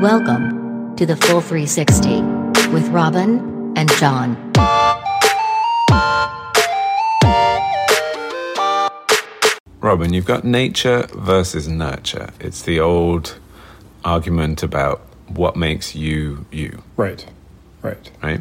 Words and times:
Welcome 0.00 0.94
to 0.96 1.06
the 1.06 1.16
Full 1.16 1.40
360 1.40 2.20
with 2.72 2.86
Robin 2.88 3.72
and 3.76 3.90
John. 3.94 4.36
Robin, 9.80 10.12
you've 10.12 10.24
got 10.26 10.44
nature 10.44 11.06
versus 11.14 11.68
nurture. 11.68 12.30
It's 12.40 12.62
the 12.62 12.80
old 12.80 13.38
argument 14.04 14.62
about 14.62 15.00
what 15.28 15.56
makes 15.56 15.94
you 15.94 16.44
you, 16.50 16.82
Right. 16.96 17.24
Right. 17.82 18.10
right? 18.22 18.40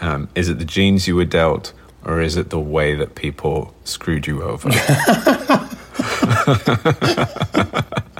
Um, 0.00 0.28
is 0.34 0.48
it 0.48 0.58
the 0.58 0.64
genes 0.64 1.08
you 1.08 1.16
were 1.16 1.24
dealt, 1.24 1.72
or 2.04 2.20
is 2.20 2.36
it 2.36 2.50
the 2.50 2.60
way 2.60 2.94
that 2.94 3.14
people 3.14 3.74
screwed 3.84 4.26
you 4.26 4.42
over? 4.42 4.70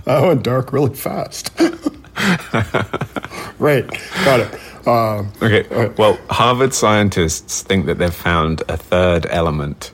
That 0.05 0.21
went 0.27 0.43
dark 0.43 0.73
really 0.73 0.95
fast. 0.95 1.53
right. 3.59 3.87
Got 4.25 4.41
it. 4.41 4.61
Uh, 4.87 5.25
okay, 5.41 5.89
well, 5.97 6.19
Harvard 6.31 6.75
scientists 6.75 7.63
think 7.63 7.87
that 7.87 7.99
they've 7.99 8.13
found 8.13 8.63
a 8.69 8.77
third 8.77 9.27
element 9.31 9.93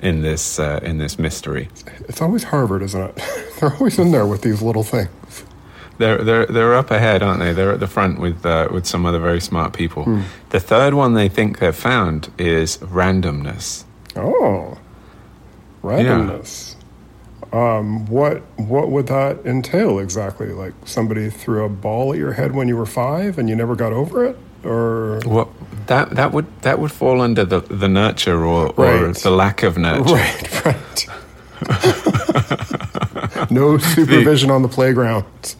in 0.00 0.22
this 0.22 0.58
uh, 0.58 0.80
in 0.82 0.98
this 0.98 1.18
mystery. 1.18 1.68
it's 2.08 2.22
always 2.22 2.44
Harvard, 2.44 2.82
isn't 2.82 3.02
it? 3.02 3.22
They're 3.60 3.74
always 3.74 3.98
in 3.98 4.12
there 4.12 4.26
with 4.26 4.40
these 4.42 4.62
little 4.62 4.82
things. 4.82 5.44
They're 5.98 6.24
they're 6.24 6.46
they're 6.46 6.74
up 6.74 6.90
ahead, 6.90 7.22
aren't 7.22 7.40
they? 7.40 7.52
They're 7.52 7.72
at 7.72 7.80
the 7.80 7.86
front 7.86 8.18
with 8.18 8.46
uh, 8.46 8.68
with 8.72 8.86
some 8.86 9.04
other 9.04 9.18
very 9.18 9.40
smart 9.40 9.74
people. 9.74 10.22
The 10.48 10.60
third 10.60 10.94
one 10.94 11.12
they 11.12 11.28
think 11.28 11.58
they've 11.58 11.76
found 11.76 12.32
is 12.38 12.78
randomness. 12.78 13.84
Oh. 14.16 14.78
Randomness. 15.82 16.76
Um, 17.52 18.06
what 18.06 18.42
what 18.58 18.90
would 18.90 19.08
that 19.08 19.44
entail 19.44 19.98
exactly? 19.98 20.48
Like 20.48 20.72
somebody 20.84 21.30
threw 21.30 21.64
a 21.64 21.68
ball 21.68 22.12
at 22.12 22.18
your 22.18 22.32
head 22.32 22.54
when 22.54 22.68
you 22.68 22.76
were 22.76 22.86
five 22.86 23.38
and 23.38 23.48
you 23.48 23.56
never 23.56 23.74
got 23.74 23.92
over 23.92 24.24
it? 24.24 24.38
Or 24.64 25.20
What 25.24 25.48
that 25.86 26.10
that 26.10 26.32
would 26.32 26.46
that 26.62 26.78
would 26.78 26.92
fall 26.92 27.20
under 27.20 27.44
the 27.44 27.60
the 27.60 27.88
nurture 27.88 28.44
or, 28.44 28.68
or 28.76 29.12
the 29.12 29.30
lack 29.30 29.64
of 29.64 29.76
nurture. 29.78 30.14
Right, 30.14 30.64
right. 30.64 31.06
no 33.50 33.78
supervision 33.78 34.50
on 34.50 34.62
the 34.62 34.68
playground. 34.68 35.56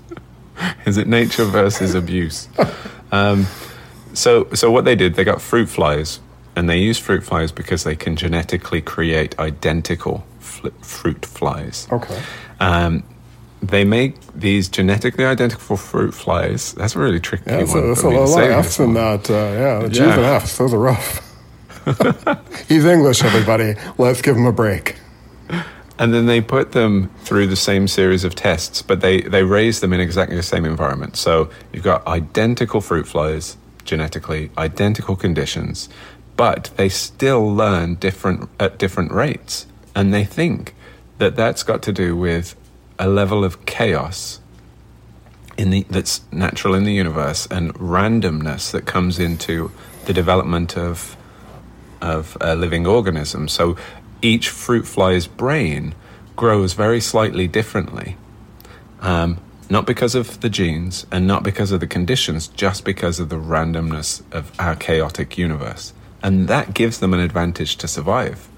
Is 0.87 0.97
it 0.97 1.09
nature 1.09 1.45
versus 1.45 1.95
abuse? 1.95 2.49
Um, 3.13 3.49
so 4.13 4.47
so 4.55 4.71
what 4.71 4.85
they 4.85 4.95
did, 4.95 5.17
they 5.17 5.25
got 5.25 5.43
fruit 5.43 5.69
flies, 5.69 6.21
and 6.55 6.71
they 6.71 6.79
use 6.79 6.97
fruit 6.97 7.25
flies 7.25 7.51
because 7.51 7.83
they 7.83 7.97
can 7.97 8.15
genetically 8.15 8.81
create 8.81 9.37
identical 9.41 10.25
fl- 10.51 10.69
fruit 10.83 11.25
flies. 11.25 11.87
Okay. 11.93 12.21
Um, 12.61 13.03
they 13.63 13.85
make 13.85 14.15
these 14.35 14.69
genetically 14.69 15.25
identical 15.25 15.77
fruit 15.77 16.13
flies. 16.15 16.73
That's 16.75 16.97
a 16.97 16.99
really 16.99 17.21
tricky 17.21 17.45
Yeah, 17.47 17.59
that's 17.59 17.75
a, 17.75 17.79
one. 17.79 17.89
that's 17.89 18.03
a 18.03 18.09
me 18.09 18.15
to 18.17 18.21
lot 18.21 18.43
of 18.43 18.49
this 18.49 18.67
F's 18.67 18.81
in 18.81 18.95
that. 18.95 19.31
Uh, 19.31 19.35
yeah, 19.35 19.79
the 19.81 19.89
G's 19.89 19.99
Yeah. 19.99 20.15
and 20.15 20.25
F's. 20.25 20.59
Those 20.59 20.73
are 20.75 20.79
rough. 20.79 21.27
He's 22.69 22.85
English, 22.85 23.23
everybody. 23.25 23.75
Let's 23.99 24.23
give 24.23 24.37
him 24.37 24.47
a 24.47 24.53
break. 24.53 24.97
And 25.99 26.15
then 26.15 26.25
they 26.27 26.41
put 26.41 26.73
them 26.73 27.11
through 27.25 27.49
the 27.49 27.57
same 27.57 27.87
series 27.87 28.25
of 28.25 28.35
tests, 28.35 28.81
but 28.81 29.03
they, 29.03 29.21
they 29.21 29.43
raise 29.45 29.81
them 29.81 29.93
in 29.93 30.01
exactly 30.01 30.37
the 30.37 30.43
same 30.43 30.65
environment. 30.65 31.17
So 31.17 31.51
you've 31.73 31.85
got 31.85 32.07
identical 32.07 32.81
fruit 32.81 33.07
flies, 33.07 33.59
genetically, 33.85 34.51
identical 34.57 35.15
conditions, 35.17 35.91
but 36.37 36.71
they 36.77 36.89
still 36.89 37.47
learn 37.55 37.97
different 37.97 38.49
at 38.59 38.79
different 38.79 39.13
rates. 39.13 39.67
And 39.95 40.13
they 40.15 40.25
think 40.25 40.75
that 41.19 41.37
that's 41.37 41.63
got 41.63 41.83
to 41.83 41.93
do 41.93 42.17
with 42.17 42.57
a 42.99 43.09
level 43.09 43.45
of 43.45 43.67
chaos 43.67 44.41
in 45.57 45.71
the, 45.71 45.87
that's 45.91 46.23
natural 46.33 46.75
in 46.75 46.85
the 46.85 46.93
universe 46.95 47.47
and 47.51 47.75
randomness 47.75 48.71
that 48.71 48.87
comes 48.87 49.19
into 49.19 49.71
the 50.07 50.13
development 50.13 50.77
of 50.77 51.17
of 52.01 52.37
a 52.41 52.57
living 52.57 52.87
organism. 52.87 53.47
So 53.47 53.77
each 54.23 54.49
fruit 54.49 54.87
fly's 54.87 55.27
brain 55.27 55.95
grows 56.35 56.73
very 56.73 57.01
slightly 57.01 57.47
differently. 57.47 58.17
Um, 59.01 59.39
not 59.69 59.87
because 59.87 60.15
of 60.15 60.41
the 60.41 60.49
genes 60.49 61.07
and 61.13 61.27
not 61.27 61.43
because 61.43 61.73
of 61.73 61.81
the 61.81 61.87
conditions, 61.87 62.49
just 62.49 62.85
because 62.85 63.21
of 63.21 63.29
the 63.29 63.37
randomness 63.37 64.23
of 64.33 64.59
our 64.59 64.75
chaotic 64.75 65.39
universe. 65.39 65.93
And 66.23 66.49
that 66.49 66.75
gives 66.75 66.99
them 66.99 67.15
an 67.15 67.21
advantage 67.21 67.77
to 67.77 67.89
survive. 67.89 68.49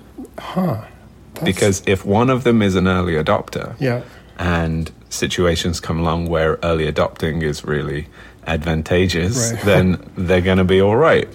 Because 1.45 1.83
if 1.87 2.05
one 2.05 2.31
of 2.31 2.45
them 2.45 2.63
is 2.63 2.75
an 2.77 2.87
early 2.89 3.15
adopter, 3.15 3.75
Yeah. 3.79 4.03
and 4.39 4.91
situations 5.09 5.81
come 5.81 6.01
along 6.01 6.29
where 6.29 6.59
early 6.63 6.87
adopting 6.87 7.43
is 7.43 7.65
really 7.65 8.07
advantageous, 8.47 9.53
Right. 9.53 9.63
then 9.65 10.11
they're 10.17 10.41
going 10.41 10.59
to 10.59 10.65
be 10.65 10.81
all 10.81 10.97
right. 10.97 11.29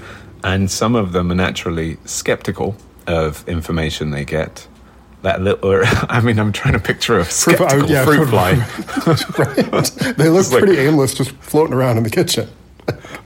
And 0.44 0.70
some 0.72 0.96
of 0.96 1.12
them 1.14 1.32
are 1.32 1.36
naturally 1.36 1.98
skeptical 2.06 2.76
of 3.06 3.48
information 3.48 4.12
they 4.12 4.26
get. 4.26 4.68
That 5.24 5.42
little, 5.42 5.82
I 6.10 6.22
mean, 6.22 6.40
I'm 6.40 6.52
trying 6.54 6.74
to 6.74 6.80
picture 6.80 7.20
a 7.20 7.26
fly- 7.26 7.54
oh, 7.60 7.68
skeptical 7.68 7.90
yeah, 7.90 8.06
fruit 8.06 8.28
fruit- 8.28 8.30
fly. 8.30 8.54
right. 9.38 10.16
They 10.18 10.30
look 10.30 10.50
like- 10.52 10.64
pretty 10.64 10.78
aimless, 10.80 11.14
just 11.16 11.32
floating 11.32 11.74
around 11.74 11.98
in 11.98 12.04
the 12.04 12.10
kitchen. 12.10 12.48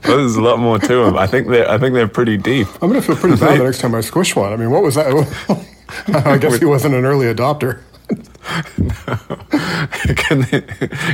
Well, 0.04 0.16
there's 0.16 0.34
a 0.34 0.40
lot 0.42 0.58
more 0.58 0.78
to 0.80 1.04
them. 1.04 1.16
I 1.16 1.28
think 1.28 1.46
they're, 1.48 1.70
I 1.70 1.78
think 1.78 1.94
they're 1.94 2.08
pretty 2.08 2.36
deep. 2.36 2.66
I'm 2.82 2.88
going 2.88 3.00
to 3.00 3.06
feel 3.06 3.14
pretty 3.14 3.36
bad 3.36 3.60
the 3.60 3.64
next 3.64 3.78
time 3.80 3.94
I 3.94 4.00
squish 4.00 4.34
one. 4.34 4.52
I 4.52 4.56
mean, 4.56 4.70
what 4.72 4.82
was 4.82 4.96
that? 4.96 5.12
I 6.08 6.38
guess 6.38 6.58
he 6.58 6.64
wasn't 6.64 6.94
an 6.94 7.04
early 7.04 7.26
adopter. 7.26 7.80
can 10.16 10.42
they, 10.42 10.60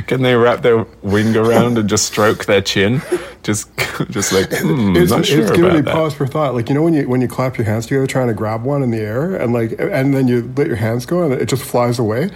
can 0.02 0.22
they 0.22 0.34
wrap 0.34 0.62
their 0.62 0.84
wing 1.02 1.36
around 1.36 1.78
and 1.78 1.88
just 1.88 2.06
stroke 2.06 2.46
their 2.46 2.62
chin? 2.62 3.02
Just, 3.42 3.70
just 4.10 4.32
like, 4.32 4.50
hmm, 4.50 4.96
It's, 4.96 5.10
not 5.10 5.26
sure 5.26 5.42
it's 5.42 5.50
giving 5.52 5.74
me 5.74 5.82
pause 5.82 6.14
for 6.14 6.26
thought. 6.26 6.54
Like 6.54 6.68
you 6.68 6.74
know 6.74 6.82
when 6.82 6.94
you 6.94 7.08
when 7.08 7.20
you 7.20 7.28
clap 7.28 7.58
your 7.58 7.66
hands 7.66 7.86
together 7.86 8.06
trying 8.06 8.28
to 8.28 8.34
grab 8.34 8.64
one 8.64 8.82
in 8.82 8.90
the 8.90 8.98
air 8.98 9.36
and 9.36 9.52
like 9.52 9.72
and 9.78 10.14
then 10.14 10.26
you 10.26 10.52
let 10.56 10.66
your 10.66 10.76
hands 10.76 11.06
go 11.06 11.22
and 11.22 11.32
it 11.34 11.46
just 11.46 11.62
flies 11.62 11.98
away. 11.98 12.30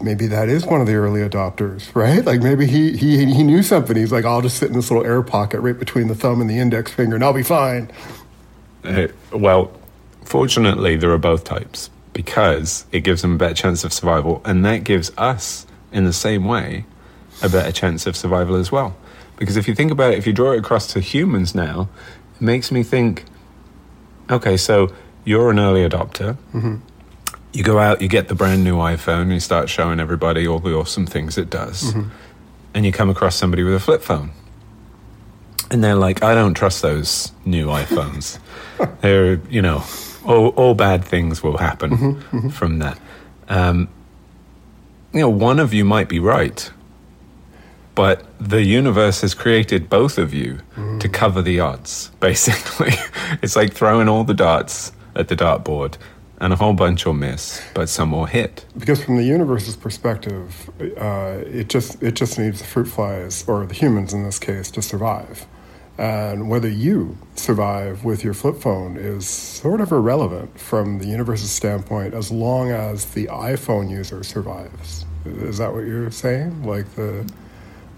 Maybe 0.00 0.26
that 0.26 0.48
is 0.48 0.66
one 0.66 0.80
of 0.80 0.86
the 0.86 0.94
early 0.94 1.20
adopters, 1.20 1.94
right? 1.94 2.24
Like 2.24 2.42
maybe 2.42 2.66
he 2.66 2.96
he 2.96 3.24
he 3.24 3.42
knew 3.42 3.62
something. 3.62 3.96
He's 3.96 4.12
like, 4.12 4.24
I'll 4.24 4.42
just 4.42 4.58
sit 4.58 4.68
in 4.68 4.74
this 4.74 4.90
little 4.90 5.06
air 5.06 5.22
pocket 5.22 5.60
right 5.60 5.78
between 5.78 6.08
the 6.08 6.14
thumb 6.14 6.40
and 6.40 6.50
the 6.50 6.58
index 6.58 6.92
finger, 6.92 7.14
and 7.14 7.24
I'll 7.24 7.32
be 7.32 7.42
fine. 7.42 7.90
Uh, 8.84 9.08
well, 9.32 9.72
fortunately, 10.24 10.96
there 10.96 11.10
are 11.10 11.18
both 11.18 11.44
types 11.44 11.90
because 12.12 12.86
it 12.92 13.00
gives 13.00 13.22
them 13.22 13.34
a 13.34 13.36
better 13.36 13.54
chance 13.54 13.84
of 13.84 13.92
survival, 13.92 14.40
and 14.44 14.64
that 14.64 14.84
gives 14.84 15.10
us, 15.18 15.66
in 15.92 16.04
the 16.04 16.12
same 16.12 16.44
way, 16.44 16.84
a 17.42 17.48
better 17.48 17.72
chance 17.72 18.06
of 18.06 18.16
survival 18.16 18.54
as 18.56 18.70
well. 18.70 18.96
Because 19.36 19.56
if 19.56 19.66
you 19.66 19.74
think 19.74 19.90
about 19.90 20.12
it, 20.12 20.18
if 20.18 20.26
you 20.26 20.32
draw 20.32 20.52
it 20.52 20.58
across 20.58 20.86
to 20.92 21.00
humans 21.00 21.54
now, 21.54 21.88
it 22.36 22.40
makes 22.40 22.70
me 22.70 22.82
think 22.82 23.24
okay, 24.30 24.56
so 24.56 24.92
you're 25.24 25.50
an 25.50 25.58
early 25.58 25.86
adopter. 25.86 26.36
Mm-hmm. 26.52 26.76
You 27.52 27.62
go 27.62 27.78
out, 27.78 28.02
you 28.02 28.08
get 28.08 28.28
the 28.28 28.34
brand 28.34 28.64
new 28.64 28.76
iPhone, 28.76 29.22
and 29.22 29.32
you 29.32 29.40
start 29.40 29.68
showing 29.68 30.00
everybody 30.00 30.46
all 30.46 30.58
the 30.58 30.74
awesome 30.74 31.06
things 31.06 31.38
it 31.38 31.50
does. 31.50 31.92
Mm-hmm. 31.92 32.08
And 32.74 32.86
you 32.86 32.92
come 32.92 33.10
across 33.10 33.36
somebody 33.36 33.62
with 33.62 33.74
a 33.74 33.80
flip 33.80 34.02
phone. 34.02 34.30
And 35.70 35.82
they're 35.82 35.94
like, 35.94 36.22
I 36.22 36.34
don't 36.34 36.54
trust 36.54 36.82
those 36.82 37.32
new 37.44 37.66
iPhones. 37.66 38.38
they're, 39.00 39.34
you 39.48 39.62
know, 39.62 39.84
all, 40.24 40.48
all 40.48 40.74
bad 40.74 41.04
things 41.04 41.42
will 41.42 41.58
happen 41.58 42.20
from 42.50 42.78
that. 42.78 42.98
Um, 43.48 43.88
you 45.12 45.20
know, 45.20 45.28
one 45.28 45.60
of 45.60 45.72
you 45.72 45.84
might 45.84 46.08
be 46.08 46.18
right, 46.18 46.70
but 47.94 48.24
the 48.40 48.62
universe 48.62 49.20
has 49.20 49.34
created 49.34 49.88
both 49.88 50.18
of 50.18 50.34
you 50.34 50.58
to 50.98 51.08
cover 51.08 51.40
the 51.42 51.60
odds, 51.60 52.10
basically. 52.20 52.92
it's 53.42 53.54
like 53.56 53.72
throwing 53.72 54.08
all 54.08 54.24
the 54.24 54.34
darts 54.34 54.92
at 55.14 55.28
the 55.28 55.36
dartboard, 55.36 55.96
and 56.40 56.52
a 56.52 56.56
whole 56.56 56.72
bunch 56.72 57.06
will 57.06 57.12
miss, 57.14 57.62
but 57.74 57.88
some 57.88 58.10
will 58.10 58.24
hit. 58.24 58.64
Because 58.76 59.04
from 59.04 59.16
the 59.16 59.22
universe's 59.22 59.76
perspective, 59.76 60.68
uh, 60.98 61.38
it 61.46 61.68
just 61.68 62.02
it 62.02 62.14
just 62.16 62.38
needs 62.38 62.58
the 62.58 62.66
fruit 62.66 62.86
flies 62.86 63.44
or 63.46 63.64
the 63.66 63.74
humans 63.74 64.12
in 64.12 64.24
this 64.24 64.40
case 64.40 64.70
to 64.72 64.82
survive, 64.82 65.46
and 65.98 66.48
whether 66.48 66.68
you 66.68 67.16
survive 67.36 68.04
with 68.04 68.24
your 68.24 68.34
flip 68.34 68.56
phone 68.56 68.96
is 68.96 69.28
sort 69.28 69.80
of 69.80 69.92
irrelevant 69.92 70.58
from 70.58 70.98
the 70.98 71.06
universe's 71.06 71.50
standpoint, 71.50 72.14
as 72.14 72.30
long 72.30 72.70
as 72.70 73.06
the 73.06 73.26
iPhone 73.26 73.90
user 73.90 74.24
survives. 74.24 75.06
Is 75.24 75.58
that 75.58 75.72
what 75.72 75.86
you're 75.86 76.10
saying? 76.10 76.64
Like 76.64 76.88
the 76.96 77.30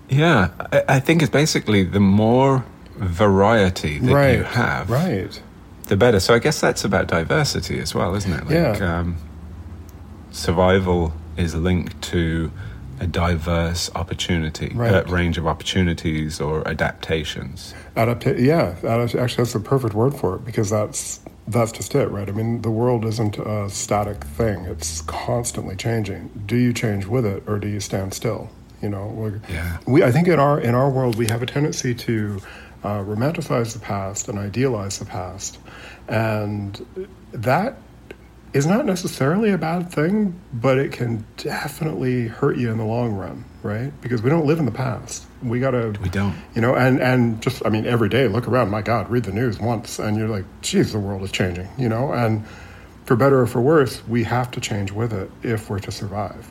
Yeah, 0.09 0.51
I, 0.73 0.97
I 0.97 1.01
think 1.01 1.23
it's 1.23 1.31
basically 1.31 1.83
the 1.85 2.01
more 2.01 2.65
variety 2.97 3.99
that 3.99 4.13
right, 4.13 4.39
you 4.39 4.45
have, 4.45 4.91
right? 4.91 5.41
the 5.89 5.97
better. 5.97 6.21
So 6.21 6.35
I 6.35 6.39
guess 6.39 6.61
that's 6.61 6.85
about 6.85 7.09
diversity 7.09 7.79
as 7.79 7.95
well, 7.95 8.15
isn't 8.15 8.33
it? 8.33 8.45
Like, 8.45 8.51
Yeah. 8.51 8.99
Um, 8.99 9.17
survival 10.31 11.15
is 11.37 11.55
linked 11.55 12.01
to 12.03 12.51
a 13.01 13.07
diverse 13.07 13.91
opportunity, 13.95 14.73
Right. 14.75 14.93
uh, 14.95 15.05
range 15.05 15.39
of 15.39 15.47
opportunities 15.47 16.41
or 16.41 16.67
adaptations. 16.67 17.75
Adapta- 17.97 18.39
yeah, 18.41 18.75
actually, 18.89 19.37
that's 19.37 19.53
the 19.53 19.61
perfect 19.61 19.95
word 19.95 20.15
for 20.15 20.37
it 20.37 20.45
because 20.45 20.71
that's 20.71 21.21
that's 21.49 21.71
just 21.71 21.95
it, 21.95 22.11
right? 22.11 22.29
I 22.29 22.33
mean, 22.33 22.63
the 22.63 22.71
world 22.73 23.05
isn't 23.05 23.39
a 23.39 23.71
static 23.71 24.25
thing; 24.25 24.65
it's 24.65 25.03
constantly 25.03 25.77
changing. 25.77 26.31
Do 26.47 26.57
you 26.57 26.73
change 26.73 27.07
with 27.07 27.25
it, 27.25 27.45
or 27.47 27.59
do 27.59 27.69
you 27.69 27.79
stand 27.81 28.15
still? 28.15 28.51
You 28.83 28.89
know, 28.89 29.33
Yeah. 29.49 29.79
we 29.87 30.03
I 30.03 30.11
think 30.11 30.27
in 30.29 30.39
our 30.41 30.59
in 30.61 30.75
our 30.75 30.91
world 30.91 31.17
we 31.17 31.27
have 31.29 31.43
a 31.43 31.47
tendency 31.47 31.95
to 31.95 32.41
uh, 32.85 32.99
romanticize 33.03 33.73
the 33.73 33.79
past 33.79 34.29
and 34.29 34.39
idealize 34.39 34.99
the 34.99 35.05
past, 35.07 35.59
and 36.09 36.85
that 37.33 37.77
is 38.57 38.67
not 38.67 38.87
necessarily 38.87 39.51
a 39.51 39.59
bad 39.59 39.93
thing, 39.93 40.41
but 40.55 40.79
it 40.79 40.91
can 40.91 41.27
definitely 41.37 42.27
hurt 42.27 42.57
you 42.57 42.71
in 42.71 42.79
the 42.79 42.85
long 42.85 43.13
run, 43.13 43.45
right? 43.63 43.93
Because 44.01 44.23
we 44.23 44.31
don't 44.31 44.47
live 44.47 44.59
in 44.59 44.65
the 44.65 44.71
past. 44.71 45.27
We 45.43 45.61
gotta 45.61 45.95
We 46.03 46.09
don't. 46.09 46.35
you 46.55 46.63
know, 46.63 46.75
and 46.75 46.99
and 47.01 47.43
just 47.43 47.65
I 47.67 47.69
mean, 47.69 47.85
every 47.85 48.09
day 48.09 48.29
look 48.29 48.49
around. 48.49 48.71
My 48.71 48.81
God, 48.81 49.11
read 49.11 49.25
the 49.25 49.33
news 49.33 49.59
once, 49.61 49.99
and 49.99 50.17
you're 50.17 50.29
like, 50.29 50.47
geez, 50.63 50.93
the 50.93 50.99
world 50.99 51.23
is 51.23 51.31
changing. 51.31 51.69
You 51.77 51.91
know, 51.91 52.13
and 52.13 52.47
for 53.05 53.15
better 53.15 53.41
or 53.41 53.47
for 53.47 53.61
worse, 53.61 54.03
we 54.09 54.25
have 54.25 54.51
to 54.53 54.61
change 54.61 54.91
with 54.91 55.13
it 55.13 55.31
if 55.43 55.69
we're 55.69 55.81
to 55.81 55.93
survive. 55.93 56.51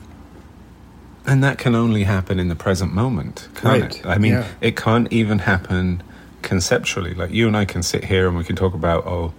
And 1.26 1.44
that 1.44 1.58
can 1.58 1.74
only 1.74 2.04
happen 2.04 2.40
in 2.40 2.50
the 2.50 2.56
present 2.56 2.94
moment, 2.94 3.48
can't 3.56 3.82
Right, 3.82 4.00
it? 4.00 4.06
I 4.06 4.20
mean, 4.20 4.34
yeah. 4.34 4.48
it 4.62 4.76
can't 4.78 5.12
even 5.12 5.40
happen 5.40 6.04
conceptually. 6.44 7.16
Like 7.16 7.32
you 7.32 7.48
and 7.48 7.58
I 7.58 7.66
can 7.66 7.82
sit 7.82 8.04
here 8.04 8.28
and 8.28 8.38
we 8.38 8.44
can 8.44 8.56
talk 8.56 8.76
about, 8.76 9.08
oh, 9.08 9.34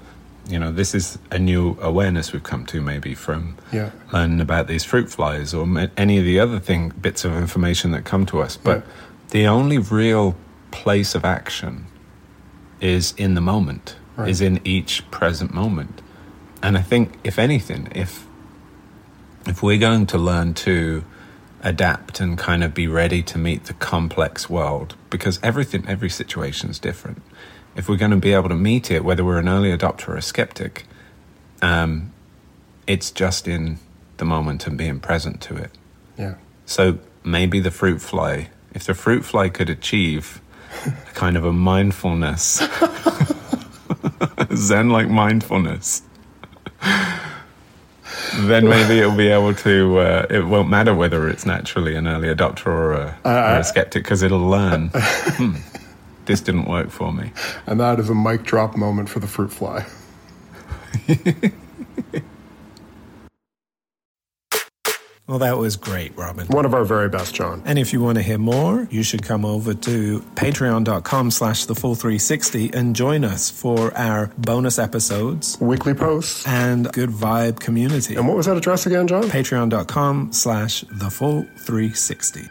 you 0.48 0.58
know, 0.58 0.70
this 0.70 0.94
is 0.94 1.19
a 1.31 1.38
new 1.38 1.76
awareness 1.81 2.32
we've 2.32 2.43
come 2.43 2.64
to 2.66 2.81
maybe 2.81 3.14
from 3.14 3.56
Yeah. 3.72 3.90
learning 4.12 4.40
about 4.40 4.66
these 4.69 4.84
fruit 4.84 5.10
flies 5.10 5.52
or 5.52 5.66
any 5.96 6.19
of 6.19 6.25
the 6.25 6.38
other 6.38 6.60
thing 6.60 6.93
bits 7.00 7.25
of 7.25 7.34
information 7.37 7.90
that 7.93 8.04
come 8.04 8.26
to 8.26 8.40
us. 8.40 8.56
But 8.56 8.78
Yeah. 8.78 8.93
the 9.31 9.46
only 9.48 9.78
real 9.78 10.37
place 10.70 11.14
of 11.14 11.25
action 11.25 11.87
is 12.81 13.12
in 13.16 13.34
the 13.34 13.40
moment, 13.40 13.96
Right. 14.16 14.28
is 14.28 14.40
in 14.40 14.60
each 14.64 15.02
present 15.10 15.52
moment. 15.52 16.00
And 16.62 16.76
I 16.78 16.82
think, 16.82 17.19
if 17.25 17.38
anything, 17.38 17.88
if 17.94 18.25
if 19.49 19.62
we're 19.62 19.78
going 19.78 20.04
to 20.06 20.19
learn 20.19 20.52
to 20.54 21.04
adapt 21.62 22.19
and 22.19 22.37
kind 22.37 22.64
of 22.64 22.75
be 22.75 22.88
ready 22.88 23.22
to 23.22 23.38
meet 23.38 23.66
the 23.66 23.72
complex 23.75 24.50
world, 24.50 24.96
because 25.08 25.38
everything, 25.40 25.84
every 25.87 26.10
situation 26.10 26.69
is 26.69 26.81
different. 26.81 27.22
If 27.76 27.88
we're 27.88 27.96
going 27.96 28.11
to 28.11 28.17
be 28.17 28.32
able 28.32 28.49
to 28.49 28.56
meet 28.56 28.90
it, 28.90 29.05
whether 29.05 29.25
we're 29.25 29.38
an 29.38 29.49
early 29.49 29.76
adopter 29.76 30.08
or 30.08 30.17
a 30.17 30.23
skeptic, 30.23 30.87
um, 31.62 32.12
it's 32.87 33.11
just 33.11 33.46
in 33.46 33.78
the 34.17 34.25
moment 34.25 34.67
and 34.67 34.78
being 34.78 35.00
present 35.00 35.40
to 35.43 35.56
it. 35.56 35.70
Yeah. 36.19 36.37
So 36.64 36.99
maybe 37.23 37.61
the 37.61 37.70
fruit 37.70 38.00
fly, 38.00 38.49
if 38.73 38.84
the 38.84 38.94
fruit 38.94 39.25
fly 39.25 39.49
could 39.49 39.69
achieve 39.69 40.40
a 40.87 41.12
kind 41.14 41.37
of 41.37 41.44
a 41.44 41.52
mindfulness, 41.52 42.62
Zen 44.55 44.90
like 44.90 45.08
mindfulness, 45.08 46.02
then 48.37 48.69
maybe 48.69 48.99
it'll 48.99 49.17
be 49.17 49.28
able 49.28 49.55
to, 49.55 49.99
uh, 49.99 50.26
it 50.31 50.46
won't 50.46 50.69
matter 50.69 50.94
whether 50.94 51.28
it's 51.28 51.46
naturally 51.46 51.94
an 51.94 52.06
early 52.06 52.28
adopter 52.28 52.67
or 52.67 52.93
a, 52.93 53.19
or 53.25 53.58
a 53.58 53.64
skeptic 53.64 54.02
because 54.05 54.23
it'll 54.23 54.38
learn. 54.38 54.90
hmm, 54.94 55.56
this 56.26 56.40
didn't 56.40 56.69
work 56.69 56.90
for 56.90 57.12
me. 57.12 57.32
And 57.67 57.81
that 57.81 57.99
is 58.00 58.11
a 58.11 58.14
mic 58.14 58.43
drop 58.43 58.76
moment 58.76 59.08
for 59.08 59.20
the 59.20 59.26
fruit 59.26 59.52
fly. 59.52 59.87
Well, 65.28 65.40
that 65.40 65.58
was 65.58 65.75
great, 65.75 66.17
Robin. 66.17 66.46
One 66.46 66.64
of 66.64 66.73
our 66.73 66.84
very 66.84 67.08
best, 67.08 67.34
John. 67.34 67.61
And 67.64 67.81
if 67.81 67.93
you 67.93 68.00
want 68.00 68.17
to 68.17 68.23
hear 68.23 68.38
more, 68.38 68.87
you 68.93 69.02
should 69.02 69.25
come 69.25 69.44
over 69.44 69.75
to 69.75 70.20
patreon.com 70.37 71.32
slash 71.32 71.64
the 71.64 71.75
full 71.75 71.96
360 71.96 72.73
and 72.73 72.94
join 72.94 73.25
us 73.25 73.50
for 73.50 73.93
our 73.99 74.31
bonus 74.38 74.78
episodes 74.78 75.58
Weekly 75.61 75.94
posts. 75.94 76.46
and 76.46 76.93
good 76.93 77.11
vibe 77.11 77.58
community. 77.58 78.14
And 78.14 78.28
what 78.28 78.37
was 78.37 78.46
that 78.46 78.56
address 78.56 78.87
again, 78.87 79.08
John? 79.08 79.25
Patreon.com 79.25 80.32
slash 80.32 80.84
the 80.93 81.11
full 81.11 81.43
360. 81.58 82.43